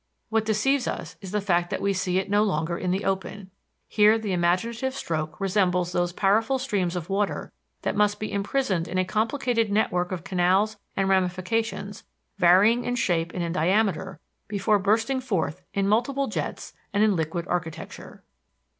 What 0.29 0.45
deceives 0.45 0.87
us 0.87 1.15
is 1.21 1.29
the 1.29 1.39
fact 1.39 1.69
that 1.69 1.79
we 1.79 1.93
see 1.93 2.17
it 2.17 2.27
no 2.27 2.41
longer 2.41 2.75
in 2.75 2.89
the 2.89 3.05
open. 3.05 3.51
Here 3.87 4.17
the 4.17 4.33
imaginative 4.33 4.95
stroke 4.95 5.39
resembles 5.39 5.91
those 5.91 6.11
powerful 6.11 6.57
streams 6.57 6.95
of 6.95 7.07
water 7.07 7.51
that 7.83 7.95
must 7.95 8.19
be 8.19 8.31
imprisoned 8.31 8.87
in 8.87 8.97
a 8.97 9.05
complicated 9.05 9.71
network 9.71 10.11
of 10.11 10.23
canals 10.23 10.77
and 10.97 11.07
ramifications 11.07 12.03
varying 12.39 12.83
in 12.83 12.95
shape 12.95 13.31
and 13.35 13.43
in 13.43 13.51
diameter 13.51 14.19
before 14.47 14.79
bursting 14.79 15.19
forth 15.21 15.61
in 15.71 15.87
multiple 15.87 16.25
jets 16.25 16.73
and 16.91 17.03
in 17.03 17.15
liquid 17.15 17.45
architecture. 17.47 18.23